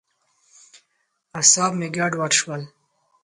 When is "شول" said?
2.39-2.61